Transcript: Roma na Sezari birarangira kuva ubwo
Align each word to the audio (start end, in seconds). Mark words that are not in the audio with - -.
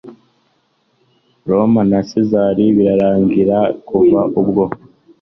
Roma 1.49 1.81
na 1.91 1.99
Sezari 2.09 2.65
birarangira 2.77 3.57
kuva 3.87 4.21
ubwo 4.41 4.63